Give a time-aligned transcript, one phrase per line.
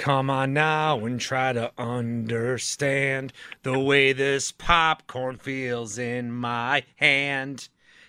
[0.00, 7.68] Come on now and try to understand the way this popcorn feels in my hand.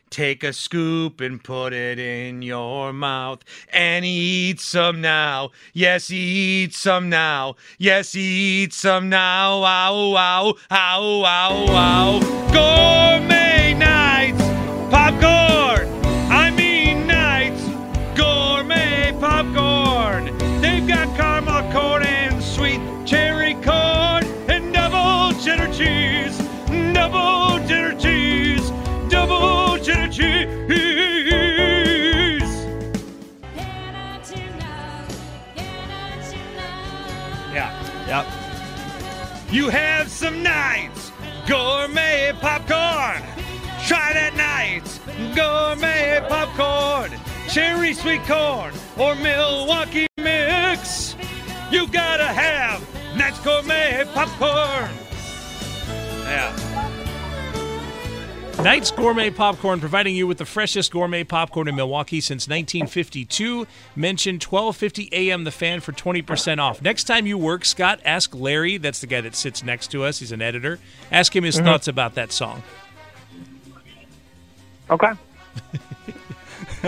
[0.09, 3.43] Take a scoop and put it in your mouth
[3.73, 5.49] and eat some now.
[5.73, 7.57] Yes, eat some now.
[7.77, 9.61] Yes, eat some now.
[9.61, 12.19] Ow, ow, ow, ow, ow.
[12.53, 13.40] Gourmet
[39.51, 41.11] You have some Knights,
[41.45, 43.21] gourmet popcorn.
[43.85, 45.01] Try that Knights,
[45.35, 47.19] gourmet popcorn.
[47.49, 51.17] Cherry sweet corn or Milwaukee mix.
[51.69, 52.81] You gotta have
[53.17, 54.89] Knights gourmet popcorn.
[56.23, 56.90] Yeah.
[58.63, 63.65] Knight's Gourmet Popcorn, providing you with the freshest gourmet popcorn in Milwaukee since 1952.
[63.95, 65.45] Mention 12:50 a.m.
[65.45, 66.79] The Fan for 20% off.
[66.79, 68.77] Next time you work, Scott, ask Larry.
[68.77, 70.19] That's the guy that sits next to us.
[70.19, 70.77] He's an editor.
[71.11, 71.65] Ask him his mm-hmm.
[71.65, 72.61] thoughts about that song.
[74.89, 75.11] Okay.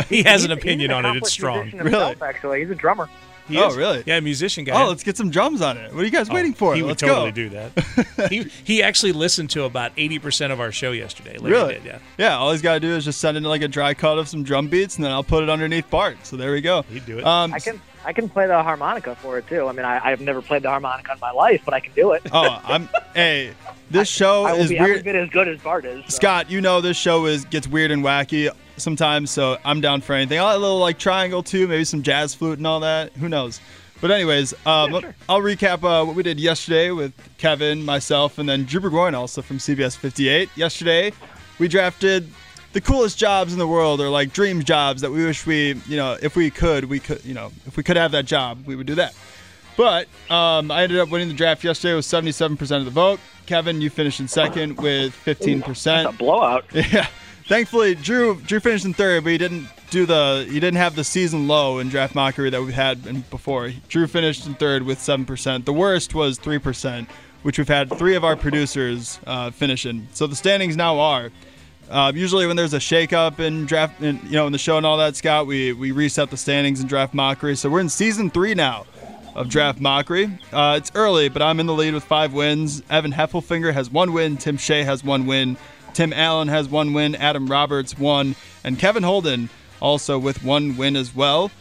[0.10, 1.18] He has He's- an opinion on it.
[1.18, 1.66] It's strong.
[1.66, 3.08] musician Himself, Actually, he's a drummer.
[3.48, 3.76] He Oh, is.
[3.76, 4.04] really?
[4.06, 4.82] Yeah, musician guy.
[4.82, 5.94] Oh, let's get some drums on it.
[5.94, 6.76] What are you guys Oh, waiting for?
[6.76, 7.36] He would Let's totally go.
[7.36, 8.28] do that.
[8.30, 11.38] he he actually listened to about 80% of our show yesterday.
[11.38, 11.74] Larry Really?
[11.76, 12.00] Did, yeah.
[12.18, 14.28] Yeah, all he's got to do is just send in like a dry cut of
[14.28, 16.18] some drum beats, and then I'll put it underneath Bart.
[16.26, 16.84] So there we go.
[16.84, 17.26] He'd do it.
[17.26, 19.68] Um, I can I can play the harmonica for it too.
[19.68, 22.12] I mean, I, I've never played the harmonica in my life, but I can do
[22.14, 22.22] it.
[22.32, 22.90] oh, I'm.
[23.14, 23.54] hey,
[23.92, 25.04] this show I will is be every weird.
[25.06, 26.04] bit as good as Bart is.
[26.06, 26.10] so.
[26.10, 30.14] Scott, you know this show is gets weird and wacky sometimes, so I'm down for
[30.14, 30.40] anything.
[30.40, 33.12] I'll add a little like triangle too, maybe some jazz flute and all that.
[33.14, 33.60] Who knows?
[34.02, 35.16] But anyways, um, Yeah, sure.
[35.30, 39.42] I'll recap uh, what we did yesterday with Kevin, myself, and then Drew Burgoyne also
[39.42, 40.50] from CBS 58.
[40.58, 41.14] Yesterday,
[41.58, 42.30] we drafted
[42.74, 45.96] the coolest jobs in the world, or like dream jobs that we wish we, you
[45.96, 48.76] know, if we could, we could, you know, if we could have that job, we
[48.76, 49.16] would do that.
[49.78, 53.20] But um, I ended up winning the draft yesterday with 77% of the vote.
[53.46, 56.10] Kevin, you finished in second with 15%.
[56.10, 56.66] A blowout.
[56.74, 57.08] Yeah.
[57.48, 61.04] Thankfully, Drew Drew finished in third, but he didn't do the he didn't have the
[61.04, 63.72] season low in draft mockery that we've had in before.
[63.90, 65.66] Drew finished in third with seven percent.
[65.66, 67.10] The worst was three percent,
[67.44, 70.08] which we've had three of our producers uh, finish in.
[70.14, 71.32] So the standings now are.
[71.90, 74.86] Uh, usually, when there's a shakeup in draft, in, you know, in the show and
[74.86, 77.56] all that, Scott, we we reset the standings in draft mockery.
[77.58, 78.86] So we're in season three now
[79.36, 80.40] of draft mockery.
[80.52, 82.82] Uh, it's early, but I'm in the lead with five wins.
[82.90, 84.38] Evan Heffelfinger has one win.
[84.38, 85.58] Tim Shea has one win.
[85.94, 87.16] Tim Allen has one win.
[87.16, 89.50] Adam Roberts one, and Kevin Holden
[89.82, 91.52] also with one win as well.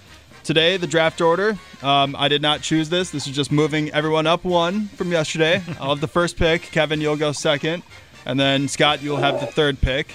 [0.44, 1.56] Today, the draft order.
[1.82, 3.10] Um, I did not choose this.
[3.10, 5.62] This is just moving everyone up one from yesterday.
[5.80, 6.62] I'll have the first pick.
[6.62, 7.82] Kevin, you'll go second,
[8.26, 10.12] and then Scott, you'll have the third pick.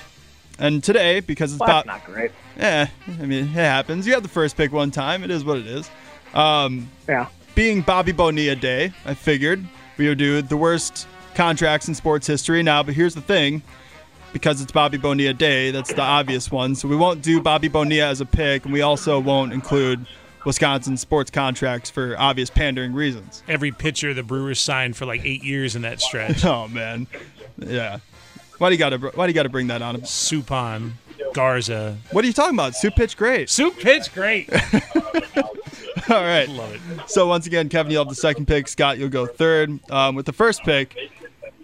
[0.60, 2.32] And today, because it's Well, about not great.
[2.58, 4.08] yeah, I mean, it happens.
[4.08, 5.24] You have the first pick one time.
[5.24, 5.90] It is what it is.
[6.34, 7.28] Um, Yeah.
[7.56, 9.64] being Bobby Bonilla Day, I figured
[9.98, 12.82] we would do the worst contracts in sports history now.
[12.84, 13.62] But here's the thing
[14.34, 16.76] because it's Bobby Bonilla Day, that's the obvious one.
[16.76, 20.06] So we won't do Bobby Bonilla as a pick, and we also won't include
[20.46, 23.44] Wisconsin sports contracts for obvious pandering reasons.
[23.48, 26.44] Every pitcher the Brewers signed for like eight years in that stretch.
[26.46, 27.08] Oh, man.
[27.58, 28.00] Yeah.
[28.58, 30.02] Why do you gotta Why do you gotta bring that on him?
[30.02, 30.92] Suppan,
[31.34, 31.98] Garza.
[32.12, 32.76] What are you talking about?
[32.76, 33.50] Soup pitch great.
[33.50, 34.50] Soup pitch great.
[36.10, 36.48] All right.
[36.50, 37.10] Love it.
[37.10, 38.68] So once again, Kevin, you'll have the second pick.
[38.68, 39.80] Scott, you'll go third.
[39.92, 40.96] Um, with the first pick,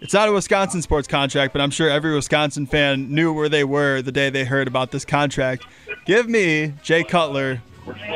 [0.04, 3.64] it's not a Wisconsin sports contract, but I'm sure every Wisconsin fan knew where they
[3.64, 5.66] were the day they heard about this contract.
[6.06, 7.60] Give me Jay Cutler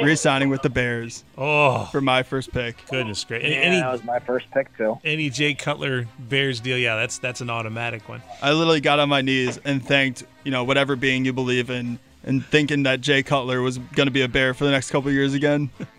[0.02, 2.76] re-signing with the Bears Oh, for my first pick.
[2.90, 3.42] goodness great.
[3.42, 4.98] Yeah, Any that was my first pick too.
[5.04, 8.22] any Jay Cutler Bears deal, yeah, that's that's an automatic one.
[8.40, 11.98] I literally got on my knees and thanked, you know, whatever being you believe in,
[12.24, 15.08] and thinking that Jay Cutler was going to be a Bear for the next couple
[15.08, 15.70] of years again.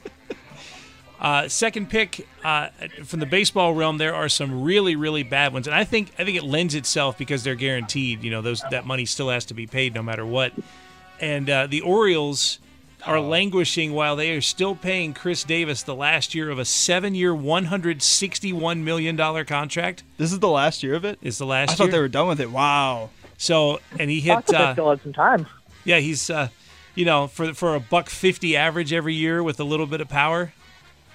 [1.19, 2.69] Uh, second pick uh,
[3.03, 6.23] from the baseball realm, there are some really, really bad ones, and I think I
[6.23, 8.23] think it lends itself because they're guaranteed.
[8.23, 10.53] You know, those that money still has to be paid no matter what.
[11.19, 12.59] And uh, the Orioles
[13.05, 17.35] are languishing while they are still paying Chris Davis the last year of a seven-year,
[17.35, 20.03] one hundred sixty-one million dollar contract.
[20.17, 21.19] This is the last year of it.
[21.21, 21.73] Is the last year.
[21.73, 21.91] I thought year.
[21.91, 22.49] they were done with it.
[22.49, 23.09] Wow.
[23.37, 24.45] so, and he I hit.
[24.45, 25.47] thought Uh, still had some time.
[25.83, 26.29] yeah, he's.
[26.29, 26.47] Uh,
[26.95, 30.09] you know, for for a buck fifty average every year with a little bit of
[30.09, 30.51] power,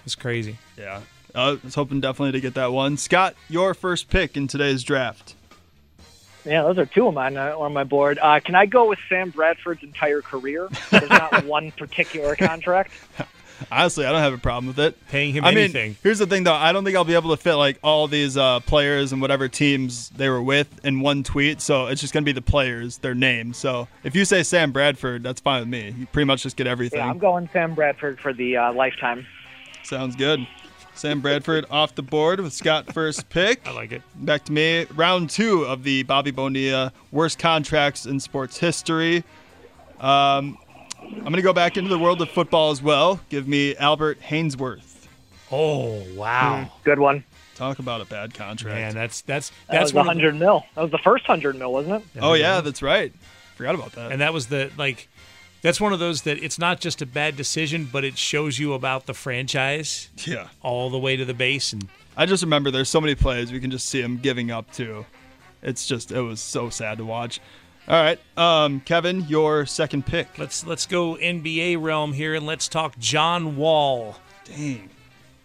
[0.05, 0.59] it's crazy.
[0.77, 1.01] Yeah.
[1.35, 2.97] I was hoping definitely to get that one.
[2.97, 5.35] Scott, your first pick in today's draft.
[6.45, 8.19] Yeah, those are two of mine uh, on my board.
[8.21, 10.69] Uh, can I go with Sam Bradford's entire career?
[10.91, 12.93] There's not one particular contract.
[13.71, 15.09] Honestly, I don't have a problem with it.
[15.09, 15.97] Paying him I mean, anything.
[16.03, 16.55] here's the thing though.
[16.55, 19.49] I don't think I'll be able to fit like all these uh, players and whatever
[19.49, 21.61] teams they were with in one tweet.
[21.61, 23.56] So it's just gonna be the players, their names.
[23.56, 25.95] So if you say Sam Bradford, that's fine with me.
[25.97, 26.99] You pretty much just get everything.
[26.99, 29.25] Yeah, I'm going Sam Bradford for the uh, lifetime.
[29.84, 30.46] Sounds good.
[30.94, 33.66] Sam Bradford off the board with Scott first pick.
[33.66, 34.02] I like it.
[34.14, 34.84] Back to me.
[34.94, 39.25] Round two of the Bobby Bonilla worst contracts in sports history.
[40.00, 40.56] Um,
[41.02, 43.20] I'm going to go back into the world of football as well.
[43.28, 45.06] Give me Albert Haynesworth.
[45.50, 46.70] Oh wow.
[46.84, 47.25] Good one.
[47.56, 48.75] Talk about a bad contract.
[48.76, 50.64] Man, that's that's That that's was the one of the- hundred mil.
[50.75, 52.20] That was the first hundred mil, wasn't it?
[52.22, 53.12] oh, yeah, that's right.
[53.56, 54.10] Forgot about that.
[54.12, 55.08] and that was the like
[55.64, 58.75] that's one of those that it's not just a bad decision, but it shows you
[58.75, 60.49] about the franchise yeah.
[60.61, 63.61] all the way to the base and I just remember there's so many plays we
[63.61, 65.05] can just see him giving up to.
[65.62, 67.40] It's just, it was so sad to watch.
[67.88, 68.20] All right.
[68.37, 70.38] Um, Kevin, your second pick.
[70.38, 74.90] let's let's go NBA realm here and let's talk John Wall Dang.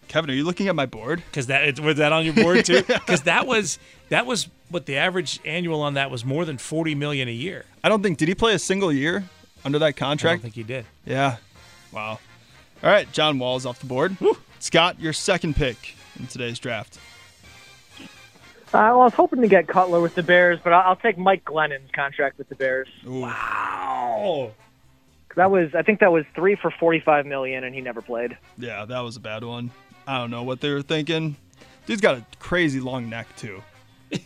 [0.10, 1.24] Kevin, are you looking at my board?
[1.32, 3.80] because that was that on your board too because that was
[4.10, 7.66] that was what the average annual on that was more than 40 million a year.
[7.84, 9.24] I don't think, did he play a single year
[9.66, 10.32] under that contract?
[10.32, 10.86] I don't think he did.
[11.06, 11.38] Yeah.
[11.92, 12.20] Wow.
[12.82, 14.16] All right, John Wall's off the board.
[14.60, 16.98] Scott, your second pick in today's draft.
[18.00, 18.06] Uh,
[18.74, 21.44] well, I was hoping to get Cutler with the Bears, but I'll, I'll take Mike
[21.44, 22.88] Glennon's contract with the Bears.
[23.06, 24.52] Wow.
[25.36, 28.38] That was, I think that was three for forty-five million, and he never played.
[28.58, 29.72] Yeah, that was a bad one.
[30.08, 31.36] I don't know what they were thinking.
[31.86, 33.64] Dude's got a crazy long neck too.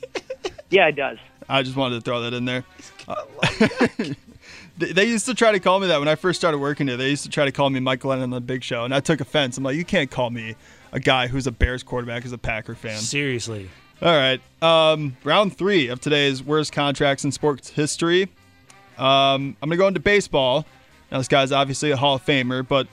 [0.73, 1.19] Yeah, it does.
[1.47, 2.65] I just wanted to throw that in there.
[4.77, 6.97] They used to try to call me that when I first started working here.
[6.97, 8.99] They used to try to call me Mike Glennon on the Big Show, and I
[8.99, 9.57] took offense.
[9.57, 10.55] I'm like, you can't call me
[10.91, 12.99] a guy who's a Bears quarterback who's a Packer fan.
[12.99, 13.69] seriously.
[14.01, 14.41] All right.
[14.61, 18.23] Um, round three of today's worst contracts in sports history.
[18.97, 20.65] Um, I'm going to go into baseball.
[21.11, 22.87] Now, this guy's obviously a Hall of Famer, but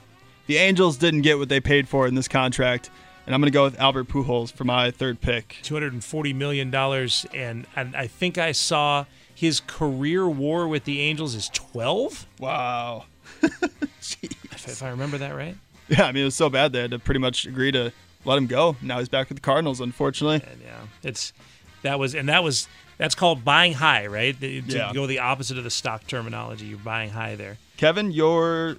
[0.47, 2.89] the Angels didn't get what they paid for in this contract.
[3.25, 5.57] And I'm going to go with Albert Pujols for my third pick.
[5.63, 9.05] 240 million dollars and, and I think I saw
[9.41, 13.05] his career war with the Angels is 12 Wow.
[13.41, 15.55] if, if I remember that right.
[15.87, 17.91] Yeah, I mean, it was so bad they had to pretty much agree to
[18.23, 18.75] let him go.
[18.83, 20.41] Now he's back with the Cardinals, unfortunately.
[20.49, 21.33] And yeah, it's
[21.81, 22.67] that was and that was
[22.97, 24.39] that's called buying high, right?
[24.39, 24.91] The- To Yeah.
[24.93, 27.57] go the opposite of the stock terminology, you're buying high there.
[27.77, 28.77] Kevin, your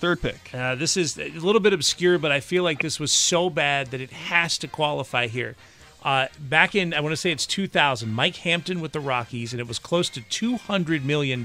[0.00, 0.50] third pick.
[0.54, 3.88] Uh, this is a little bit obscure, but I feel like this was so bad
[3.88, 5.56] that it has to qualify here.
[6.04, 9.60] Uh, back in, I want to say it's 2000, Mike Hampton with the Rockies, and
[9.60, 11.44] it was close to $200 million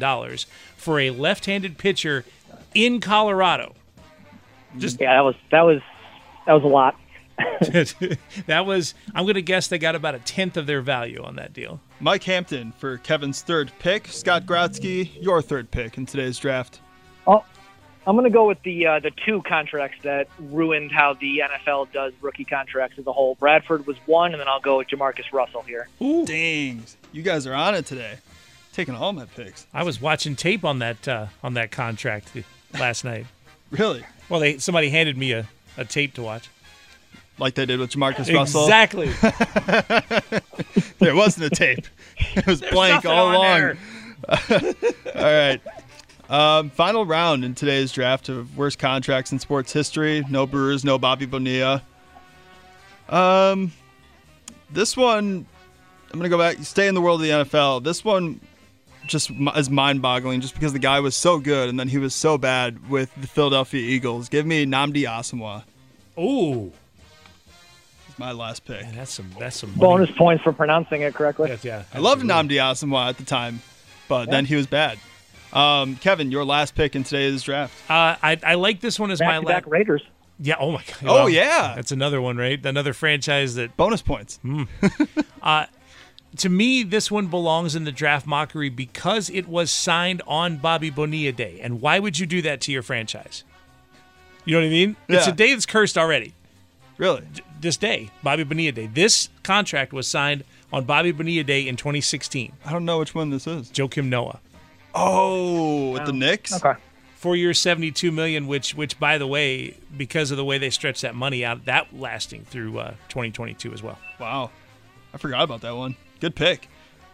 [0.76, 2.26] for a left handed pitcher
[2.76, 3.74] in Colorado.
[4.78, 5.82] Yeah, that was that was
[6.46, 6.96] that was a lot.
[8.48, 11.38] that was, I'm going to guess they got about a tenth of their value on
[11.38, 11.80] that deal.
[12.00, 14.08] Mike Hampton for Kevin's third pick.
[14.08, 16.82] Scott Grodsky, your third pick in today's draft.
[17.26, 17.44] Oh,
[18.10, 21.92] I'm going to go with the uh, the two contracts that ruined how the NFL
[21.92, 23.36] does rookie contracts as a whole.
[23.36, 25.88] Bradford was one, and then I'll go with Jamarcus Russell here.
[26.00, 28.16] Dang, you guys are on it today.
[28.74, 29.68] Taking all my picks.
[29.76, 32.32] I was watching tape on that uh, on that contract
[32.74, 33.28] last night.
[33.70, 34.04] Really?
[34.28, 35.48] Well, they somebody handed me a,
[35.78, 36.50] a tape to watch.
[37.38, 38.64] Like they did with Jamarcus Russell.
[38.64, 39.12] Exactly.
[41.00, 41.88] There wasn't a tape.
[42.36, 43.78] It was blank all along.
[44.28, 45.62] All right.
[46.30, 50.24] Um, final round in today's draft of worst contracts in sports history.
[50.30, 51.82] No Brewers, no Bobby Bonilla.
[53.08, 53.72] Um,
[54.70, 55.46] this one,
[56.12, 56.58] I'm gonna go back.
[56.60, 57.84] Stay in the world of the NFL.
[57.84, 58.40] This one
[59.08, 62.38] just is mind-boggling, just because the guy was so good and then he was so
[62.38, 64.30] bad with the Philadelphia Eagles.
[64.30, 65.64] Give me Nnamdi Asomugha.
[66.20, 66.72] Ooh,
[68.08, 68.84] It's my last pick.
[68.84, 69.80] man, that's some that's some money.
[69.82, 71.50] Bonus points for pronouncing it correctly.
[71.50, 72.22] Yes, yeah, I loved.
[72.24, 73.62] Nnamdi Asomugha at the time,
[74.08, 75.00] but then he was bad.
[75.54, 77.74] Um, Kevin, your last pick in today's draft.
[77.90, 79.72] Uh, I, I like this one as my Back-to-back last.
[79.72, 80.04] Raiders.
[80.40, 80.56] Yeah.
[80.60, 80.98] Oh my god.
[81.04, 81.74] Oh, Well, yeah.
[81.76, 82.64] That's another one, right?
[82.66, 84.40] Another franchise that Bonus points.
[86.38, 90.90] to me, this one belongs in the draft mockery because it was signed on Bobby
[90.90, 91.60] Bonilla Day.
[91.62, 93.44] And why would you do that to your franchise?
[94.46, 94.96] You know what I mean?
[95.08, 96.34] It's a day that's cursed already.
[96.98, 97.24] Really?
[97.60, 98.88] This day, Bobby Bonilla Day.
[98.88, 102.54] This contract was signed on Bobby Bonilla Day in 2016.
[102.66, 103.70] I don't know which one this is.
[103.72, 104.40] Joakim Noah.
[104.96, 106.54] Oh, with the Knicks?
[106.54, 106.80] Okay.
[107.16, 111.02] Four years, 72 million, which, which by the way, because of the way they stretched
[111.02, 114.00] that money out, that lasting through uh, 2022 as well.
[114.20, 114.52] Wow.
[115.14, 115.96] I forgot about that one.
[116.20, 116.70] Good pick.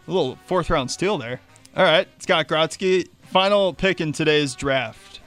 [0.06, 1.40] A little fourth round steal there.
[1.76, 5.20] All right, Scott Grodsky, final pick in today's draft.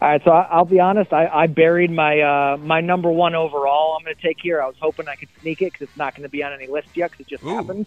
[0.00, 1.12] All right, so I, I'll be honest.
[1.12, 3.96] I, I buried my uh, my number one overall.
[3.98, 4.62] I'm going to take here.
[4.62, 6.68] I was hoping I could sneak it because it's not going to be on any
[6.68, 7.56] list yet because it just Ooh.
[7.56, 7.86] happened.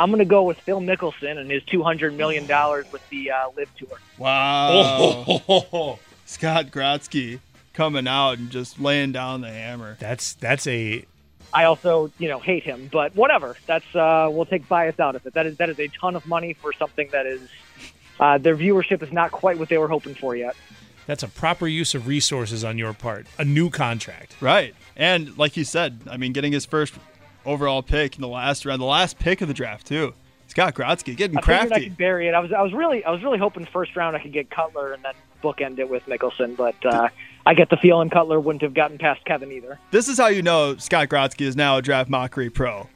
[0.00, 3.50] I'm going to go with Phil Mickelson and his 200 million dollars with the uh,
[3.54, 3.98] LIV Tour.
[4.16, 5.98] Wow.
[6.24, 7.40] Scott Grodsky
[7.74, 9.96] coming out and just laying down the hammer.
[10.00, 11.04] That's that's a
[11.52, 13.56] I also, you know, hate him, but whatever.
[13.66, 15.34] That's uh, we'll take bias out of it.
[15.34, 17.42] That is that is a ton of money for something that is
[18.18, 20.56] uh, their viewership is not quite what they were hoping for yet.
[21.06, 23.26] that's a proper use of resources on your part.
[23.38, 24.36] A new contract.
[24.40, 24.74] Right.
[24.96, 26.94] And like you said, I mean, getting his first
[27.44, 30.14] overall pick in the last round, the last pick of the draft, too.
[30.50, 32.34] Scott Grodsky getting I figured I could bury it.
[32.34, 34.92] I was I was really I was really hoping first round I could get Cutler
[34.92, 37.08] and then bookend it with Mickelson, but uh,
[37.46, 39.78] I get the feeling Cutler wouldn't have gotten past Kevin either.
[39.92, 42.88] This is how you know Scott Grodsky is now a draft mockery pro.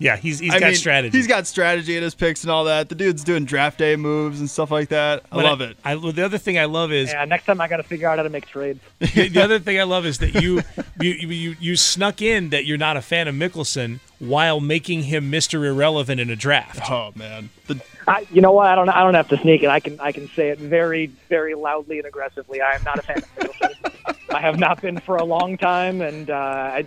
[0.00, 1.16] Yeah, he's he's I got mean, strategy.
[1.16, 2.88] He's got strategy in his picks and all that.
[2.88, 5.24] The dude's doing draft day moves and stuff like that.
[5.32, 5.76] I But love it.
[5.84, 8.18] I, the other thing I love is Yeah, next time I got to figure out
[8.18, 8.80] how to make trades.
[9.00, 10.62] the, the other thing I love is that you,
[11.00, 15.30] you you you snuck in that you're not a fan of Mickelson while making him
[15.30, 15.64] Mr.
[15.66, 16.90] Irrelevant in a draft.
[16.90, 18.66] Oh man, the, I, you know what?
[18.68, 19.68] I don't I don't have to sneak it.
[19.68, 22.60] I can I can say it very very loudly and aggressively.
[22.60, 24.14] I am not a fan of Mickelson.
[24.34, 26.86] I have not been for a long time, and uh, I,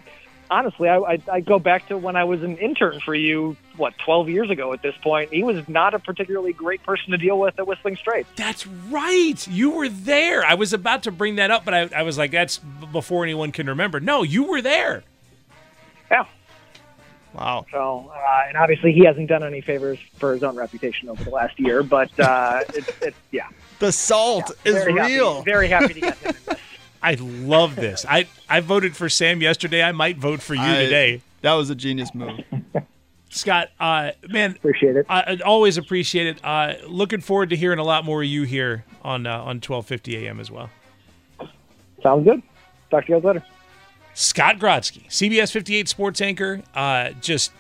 [0.52, 3.58] honestly, I, I I go back to when I was an intern for you.
[3.78, 5.34] What, 12 years ago at this point?
[5.34, 8.30] He was not a particularly great person to deal with at Whistling Straits.
[8.36, 9.48] That's right.
[9.48, 10.46] You were there.
[10.46, 12.60] I was about to bring that up, but I, I was like, that's
[12.92, 14.00] before anyone can remember.
[14.00, 15.04] No, you were there.
[16.12, 16.26] Yeah.
[17.34, 17.66] wow.
[17.72, 21.30] So, uh, and obviously he hasn't done any favors for his own reputation over the
[21.32, 23.48] last year, but uh, it's, it's yeah,
[23.80, 25.36] The salt is very real.
[25.36, 26.60] Happy, very happy to get him in this.
[27.04, 28.06] I love this.
[28.08, 29.82] I, I voted for Sam yesterday.
[29.84, 31.22] I might vote for you I- today.
[31.42, 32.40] That was a genius move.
[33.32, 35.06] Scott, uh, man, Appreciate it.
[35.10, 36.40] I, I always appreciate it.
[36.44, 40.28] Uh, looking forward to hearing a lot more of you here on uh, on 1250
[40.28, 40.70] AM as well.
[42.04, 42.42] Sounds good.
[42.92, 43.46] Talk to you guys later.
[44.14, 46.62] Scott Grodsky, CBS 58 sports anchor.
[46.76, 47.52] Uh, just,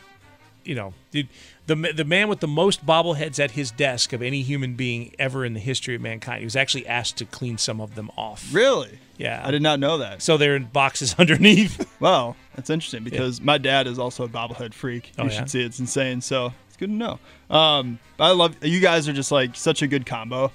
[0.65, 1.29] you know, dude,
[1.67, 5.45] the the man with the most bobbleheads at his desk of any human being ever
[5.45, 6.39] in the history of mankind.
[6.39, 8.47] He was actually asked to clean some of them off.
[8.53, 8.99] Really?
[9.17, 9.41] Yeah.
[9.45, 10.21] I did not know that.
[10.21, 11.87] So they're in boxes underneath.
[12.01, 15.11] Wow, that's interesting because my dad is also a bobblehead freak.
[15.17, 15.37] Oh, you yeah?
[15.37, 15.65] should see it.
[15.67, 16.21] it's insane.
[16.21, 17.19] So it's good to know.
[17.49, 20.51] Um, I love you guys are just like such a good combo.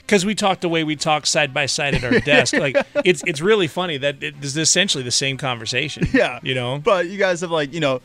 [0.00, 2.54] Because we talk the way we talk side by side at our desk.
[2.54, 6.06] Like, it's it's really funny that it is essentially the same conversation.
[6.14, 6.78] Yeah, You know?
[6.78, 8.00] But you guys have like you know,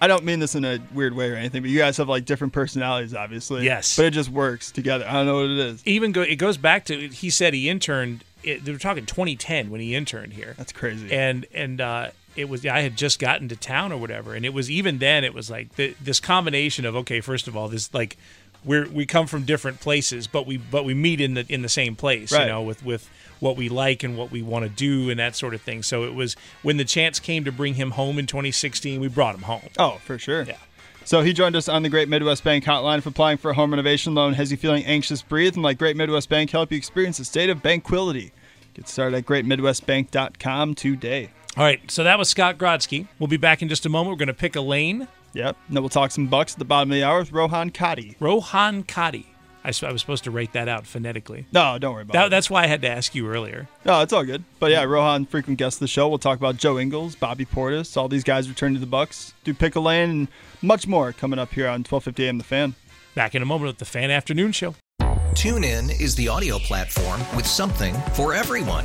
[0.00, 2.24] I don't mean this in a weird way or anything, but you guys have like
[2.24, 3.64] different personalities, obviously.
[3.64, 3.96] Yes.
[3.96, 5.06] But it just works together.
[5.08, 5.82] I don't know what it is.
[5.86, 8.24] Even go it goes back to he said he interned.
[8.42, 10.54] It, they were talking 2010 when he interned here.
[10.58, 11.10] That's crazy.
[11.12, 14.52] and and uh, it was I had just gotten to town or whatever, and it
[14.52, 17.92] was even then it was like the, this combination of okay, first of all, this
[17.94, 18.16] like
[18.64, 21.68] we're we come from different places, but we but we meet in the in the
[21.68, 22.42] same place, Right.
[22.42, 23.08] you know, with with
[23.40, 25.82] what we like and what we want to do and that sort of thing.
[25.82, 29.34] So it was when the chance came to bring him home in 2016, we brought
[29.34, 29.68] him home.
[29.78, 30.44] Oh, for sure.
[30.44, 30.56] Yeah.
[31.04, 33.70] So he joined us on the Great Midwest Bank hotline for applying for a home
[33.72, 34.32] renovation loan.
[34.34, 35.20] Has you feeling anxious?
[35.20, 38.32] Breathe and let Great Midwest Bank help you experience a state of banquility.
[38.72, 41.30] Get started at greatmidwestbank.com today.
[41.56, 43.06] All right, so that was Scott Grodsky.
[43.18, 44.12] We'll be back in just a moment.
[44.14, 45.06] We're going to pick a lane.
[45.34, 45.56] Yep.
[45.68, 48.16] And then we'll talk some bucks at the bottom of the hour with Rohan Kadi.
[48.20, 49.26] Rohan Kadi.
[49.66, 51.46] I was supposed to write that out phonetically.
[51.50, 52.30] No, don't worry about That, it.
[52.30, 53.66] that's why I had to ask you earlier.
[53.86, 54.44] No, it's all good.
[54.58, 56.06] But yeah, Rohan, frequent guest of the show.
[56.06, 59.32] We'll talk about Joe Ingles, Bobby Portis, all these guys returning to the Bucks.
[59.42, 60.28] Do pick a lane and
[60.60, 62.74] much more coming up here on 1250 AM The Fan.
[63.14, 64.74] Back in a moment with the Fan Afternoon Show.
[65.00, 68.84] TuneIn is the audio platform with something for everyone.